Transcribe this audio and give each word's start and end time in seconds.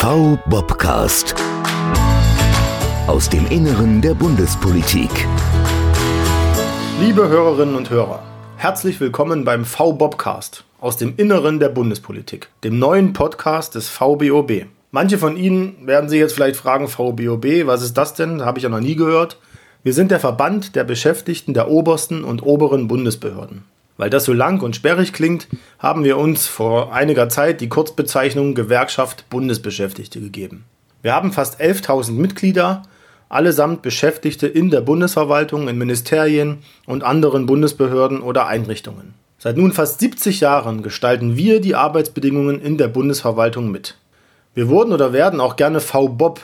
V-Bobcast. 0.00 1.34
Aus 3.06 3.28
dem 3.28 3.46
Inneren 3.48 4.00
der 4.00 4.14
Bundespolitik. 4.14 5.10
Liebe 7.02 7.28
Hörerinnen 7.28 7.74
und 7.74 7.90
Hörer, 7.90 8.22
herzlich 8.56 8.98
willkommen 8.98 9.44
beim 9.44 9.66
V-Bobcast 9.66 10.64
aus 10.80 10.96
dem 10.96 11.12
Inneren 11.18 11.60
der 11.60 11.68
Bundespolitik, 11.68 12.48
dem 12.64 12.78
neuen 12.78 13.12
Podcast 13.12 13.74
des 13.74 13.90
VBOB. 13.90 14.64
Manche 14.90 15.18
von 15.18 15.36
Ihnen 15.36 15.86
werden 15.86 16.08
sich 16.08 16.18
jetzt 16.18 16.32
vielleicht 16.32 16.56
fragen, 16.56 16.88
VBOB, 16.88 17.66
was 17.66 17.82
ist 17.82 17.98
das 17.98 18.14
denn? 18.14 18.42
Habe 18.42 18.58
ich 18.58 18.62
ja 18.62 18.70
noch 18.70 18.80
nie 18.80 18.96
gehört. 18.96 19.36
Wir 19.82 19.92
sind 19.92 20.10
der 20.10 20.20
Verband 20.20 20.76
der 20.76 20.84
Beschäftigten 20.84 21.52
der 21.52 21.68
obersten 21.68 22.24
und 22.24 22.42
oberen 22.42 22.88
Bundesbehörden. 22.88 23.64
Weil 24.00 24.08
das 24.08 24.24
so 24.24 24.32
lang 24.32 24.62
und 24.62 24.74
sperrig 24.74 25.12
klingt, 25.12 25.46
haben 25.78 26.04
wir 26.04 26.16
uns 26.16 26.46
vor 26.46 26.94
einiger 26.94 27.28
Zeit 27.28 27.60
die 27.60 27.68
Kurzbezeichnung 27.68 28.54
Gewerkschaft 28.54 29.28
Bundesbeschäftigte 29.28 30.22
gegeben. 30.22 30.64
Wir 31.02 31.12
haben 31.14 31.34
fast 31.34 31.60
11.000 31.60 32.12
Mitglieder, 32.12 32.84
allesamt 33.28 33.82
Beschäftigte 33.82 34.46
in 34.46 34.70
der 34.70 34.80
Bundesverwaltung, 34.80 35.68
in 35.68 35.76
Ministerien 35.76 36.60
und 36.86 37.04
anderen 37.04 37.44
Bundesbehörden 37.44 38.22
oder 38.22 38.46
Einrichtungen. 38.46 39.12
Seit 39.36 39.58
nun 39.58 39.70
fast 39.70 40.00
70 40.00 40.40
Jahren 40.40 40.82
gestalten 40.82 41.36
wir 41.36 41.60
die 41.60 41.74
Arbeitsbedingungen 41.74 42.58
in 42.58 42.78
der 42.78 42.88
Bundesverwaltung 42.88 43.70
mit. 43.70 43.98
Wir 44.54 44.70
wurden 44.70 44.94
oder 44.94 45.12
werden 45.12 45.42
auch 45.42 45.56
gerne 45.56 45.80
VBOB, 45.80 46.40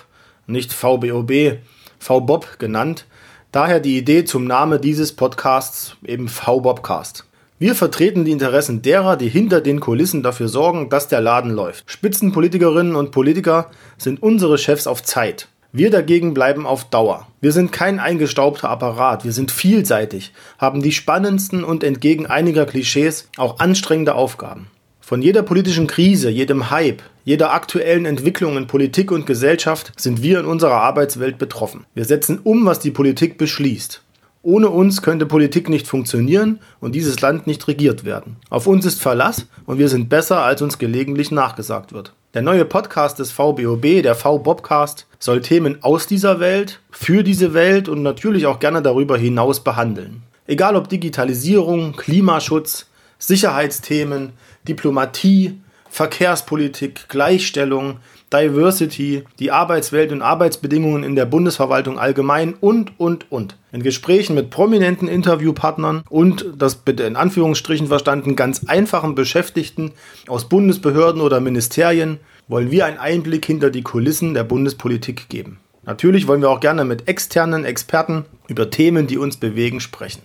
nicht 0.47 0.75
VBOB, 0.75 1.57
VBOB 2.01 2.59
genannt, 2.59 3.07
daher 3.51 3.81
die 3.81 3.97
Idee 3.97 4.27
zum 4.27 4.45
Namen 4.47 4.79
dieses 4.79 5.17
Podcasts 5.17 5.97
eben 6.05 6.29
VBOBcast. 6.29 7.26
Wir 7.59 7.75
vertreten 7.75 8.27
die 8.27 8.33
Interessen 8.33 8.83
derer, 8.83 9.17
die 9.17 9.31
hinter 9.31 9.63
den 9.63 9.81
Kulissen 9.81 10.23
dafür 10.23 10.47
sorgen, 10.47 10.91
dass 10.91 11.09
der 11.09 11.23
Laden 11.23 11.51
läuft. 11.51 11.91
Spitzenpolitikerinnen 11.91 12.95
und 12.95 13.13
Politiker 13.13 13.71
sind 13.97 14.23
unsere 14.23 14.59
Chefs 14.59 14.87
auf 14.87 15.03
Zeit. 15.03 15.49
Wir 15.73 15.91
dagegen 15.91 16.35
bleiben 16.35 16.67
auf 16.67 16.91
Dauer. 16.91 17.27
Wir 17.41 17.53
sind 17.53 17.73
kein 17.73 17.99
eingestaubter 17.99 18.69
Apparat, 18.69 19.25
wir 19.25 19.33
sind 19.33 19.51
vielseitig, 19.51 20.35
haben 20.59 20.83
die 20.83 20.93
spannendsten 20.93 21.65
und 21.65 21.83
entgegen 21.83 22.27
einiger 22.27 22.67
Klischees 22.67 23.31
auch 23.39 23.59
anstrengende 23.59 24.17
Aufgaben. 24.17 24.67
Von 25.01 25.23
jeder 25.23 25.43
politischen 25.43 25.87
Krise, 25.87 26.29
jedem 26.29 26.71
Hype, 26.71 27.03
jeder 27.25 27.55
aktuellen 27.55 28.05
Entwicklung 28.05 28.59
in 28.59 28.67
Politik 28.67 29.11
und 29.11 29.25
Gesellschaft 29.25 29.93
sind 29.97 30.23
wir 30.23 30.41
in 30.41 30.47
unserer 30.47 30.83
Arbeitswelt 30.83 31.39
betroffen. 31.39 31.87
Wir 31.95 32.05
setzen 32.05 32.39
um, 32.43 32.67
was 32.67 32.81
die 32.81 32.91
Politik 32.91 33.39
beschließt. 33.39 34.03
Ohne 34.47 34.71
uns 34.71 35.03
könnte 35.03 35.27
Politik 35.27 35.69
nicht 35.69 35.89
funktionieren 35.89 36.61
und 36.79 36.95
dieses 36.95 37.21
Land 37.21 37.49
nicht 37.49 37.67
regiert 37.67 38.05
werden. 38.05 38.37
Auf 38.49 38.69
uns 38.69 38.87
ist 38.87 39.03
Verlass 39.03 39.49
und 39.67 39.79
wir 39.79 39.89
sind 39.89 40.09
besser, 40.09 40.45
als 40.45 40.63
uns 40.63 40.79
gelegentlich 40.79 41.33
nachgesagt 41.33 41.93
wird. 41.93 42.13
Der 42.33 42.43
neue 42.43 42.65
Podcast 42.65 43.19
des 43.19 43.33
VBOB, 43.33 44.05
der 44.05 44.15
V-Bobcast, 44.15 45.09
soll 45.19 45.41
Themen 45.41 45.83
aus 45.83 46.07
dieser 46.07 46.39
Welt, 46.39 46.79
für 46.93 47.25
diese 47.25 47.55
Welt 47.55 47.89
und 47.89 48.05
natürlich 48.05 48.47
auch 48.47 48.61
gerne 48.61 48.83
darüber 48.83 49.19
hinaus 49.19 49.59
behandeln. 49.59 50.23
Egal 50.47 50.77
ob 50.77 50.89
Digitalisierung, 50.89 51.97
Klimaschutz, 51.97 52.87
Sicherheitsthemen, 53.19 54.31
Diplomatie, 54.69 55.59
Verkehrspolitik, 55.97 57.09
Gleichstellung, 57.09 58.01
Diversity, 58.31 59.25
die 59.39 59.51
Arbeitswelt 59.51 60.13
und 60.13 60.21
Arbeitsbedingungen 60.21 61.03
in 61.03 61.17
der 61.17 61.25
Bundesverwaltung 61.25 61.99
allgemein 61.99 62.53
und, 62.53 63.01
und, 63.01 63.33
und. 63.33 63.57
In 63.73 63.83
Gesprächen 63.83 64.35
mit 64.35 64.51
prominenten 64.51 65.09
Interviewpartnern 65.09 66.03
und, 66.11 66.53
das 66.59 66.75
bitte 66.77 67.05
in 67.05 67.17
Anführungsstrichen 67.17 67.87
verstanden, 67.87 68.37
ganz 68.37 68.65
einfachen 68.67 69.15
Beschäftigten 69.15 69.93
aus 70.29 70.51
Bundesbehörden 70.51 71.23
oder 71.23 71.41
Ministerien 71.41 72.21
wollen 72.47 72.71
wir 72.71 72.85
einen 72.85 72.99
Einblick 72.99 73.47
hinter 73.47 73.71
die 73.71 73.83
Kulissen 73.83 74.35
der 74.35 74.45
Bundespolitik 74.45 75.31
geben. 75.31 75.61
Natürlich 75.87 76.29
wollen 76.29 76.43
wir 76.43 76.51
auch 76.51 76.61
gerne 76.61 76.85
mit 76.85 77.09
externen 77.09 77.65
Experten 77.65 78.27
über 78.49 78.69
Themen, 78.69 79.07
die 79.07 79.17
uns 79.17 79.39
bewegen, 79.39 79.81
sprechen. 79.81 80.21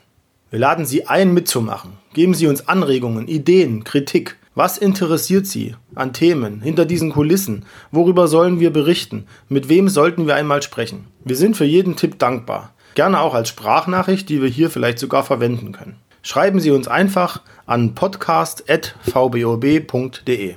Wir 0.49 0.59
laden 0.59 0.85
Sie 0.85 1.07
ein, 1.07 1.33
mitzumachen. 1.33 1.93
Geben 2.13 2.33
Sie 2.33 2.47
uns 2.47 2.67
Anregungen, 2.67 3.29
Ideen, 3.29 3.85
Kritik 3.85 4.35
was 4.61 4.77
interessiert 4.77 5.47
Sie 5.47 5.75
an 5.95 6.13
Themen 6.13 6.61
hinter 6.61 6.85
diesen 6.85 7.11
Kulissen? 7.11 7.65
Worüber 7.89 8.27
sollen 8.27 8.59
wir 8.59 8.71
berichten? 8.71 9.25
Mit 9.49 9.69
wem 9.69 9.89
sollten 9.89 10.27
wir 10.27 10.35
einmal 10.35 10.61
sprechen? 10.61 11.07
Wir 11.25 11.35
sind 11.35 11.57
für 11.57 11.65
jeden 11.65 11.95
Tipp 11.95 12.19
dankbar. 12.19 12.75
Gerne 12.93 13.21
auch 13.21 13.33
als 13.33 13.49
Sprachnachricht, 13.49 14.29
die 14.29 14.39
wir 14.39 14.49
hier 14.49 14.69
vielleicht 14.69 14.99
sogar 14.99 15.23
verwenden 15.23 15.71
können. 15.71 15.95
Schreiben 16.21 16.59
Sie 16.59 16.69
uns 16.69 16.87
einfach 16.87 17.41
an 17.65 17.95
podcast.vbob.de. 17.95 20.55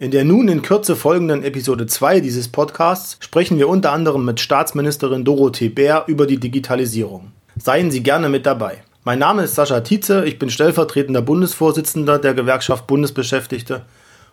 In 0.00 0.10
der 0.10 0.24
nun 0.26 0.48
in 0.48 0.60
Kürze 0.60 0.94
folgenden 0.94 1.42
Episode 1.42 1.86
2 1.86 2.20
dieses 2.20 2.48
Podcasts 2.48 3.16
sprechen 3.20 3.56
wir 3.56 3.70
unter 3.70 3.92
anderem 3.92 4.26
mit 4.26 4.38
Staatsministerin 4.38 5.24
Dorothee 5.24 5.70
Bär 5.70 6.04
über 6.08 6.26
die 6.26 6.38
Digitalisierung. 6.38 7.32
Seien 7.56 7.90
Sie 7.90 8.02
gerne 8.02 8.28
mit 8.28 8.44
dabei. 8.44 8.82
Mein 9.06 9.20
Name 9.20 9.44
ist 9.44 9.54
Sascha 9.54 9.82
Tietze, 9.82 10.24
ich 10.24 10.36
bin 10.36 10.50
stellvertretender 10.50 11.22
Bundesvorsitzender 11.22 12.18
der 12.18 12.34
Gewerkschaft 12.34 12.88
Bundesbeschäftigte 12.88 13.82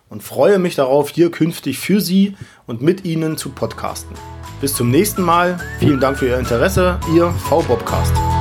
und 0.08 0.24
freue 0.24 0.58
mich 0.58 0.74
darauf, 0.74 1.10
hier 1.10 1.30
künftig 1.30 1.78
für 1.78 2.00
Sie 2.00 2.36
und 2.66 2.82
mit 2.82 3.04
Ihnen 3.04 3.36
zu 3.36 3.50
podcasten. 3.50 4.16
Bis 4.60 4.74
zum 4.74 4.90
nächsten 4.90 5.22
Mal, 5.22 5.60
vielen 5.78 6.00
Dank 6.00 6.18
für 6.18 6.26
Ihr 6.26 6.38
Interesse, 6.38 6.98
Ihr 7.14 7.30
V-Bobcast. 7.30 8.33